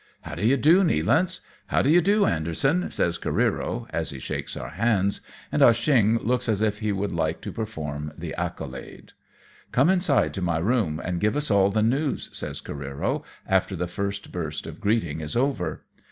"How 0.23 0.33
do 0.33 0.43
you 0.43 0.57
do, 0.57 0.83
Nealance? 0.83 1.41
How 1.67 1.83
do 1.83 1.91
you 1.91 2.01
do, 2.01 2.25
Anderson?" 2.25 2.89
says 2.89 3.19
Careero, 3.19 3.85
as 3.91 4.09
he 4.09 4.17
shakes 4.17 4.57
our 4.57 4.71
hands, 4.71 5.21
and 5.51 5.61
Ah 5.61 5.73
Cheong 5.73 6.17
looks 6.25 6.49
as 6.49 6.63
if 6.63 6.79
he 6.79 6.91
would 6.91 7.11
like 7.11 7.39
to 7.41 7.51
perform 7.51 8.11
the 8.17 8.33
accolade." 8.33 9.13
Come 9.71 9.91
inside 9.91 10.33
to 10.33 10.41
my 10.41 10.57
room 10.57 10.99
and 11.03 11.19
give 11.21 11.35
us 11.35 11.51
all 11.51 11.69
the 11.69 11.81
news^" 11.81 12.33
says 12.33 12.61
CareerOj 12.61 13.21
after 13.45 13.75
the 13.75 13.85
first 13.85 14.31
burst 14.31 14.65
of 14.65 14.81
greeting 14.81 15.21
is 15.21 15.35
over. 15.35 15.83